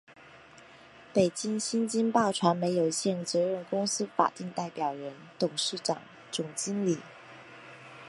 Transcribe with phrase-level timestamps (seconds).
[1.13, 6.97] 北京新京报传媒有限责任公司法定代表人、董事长、总经理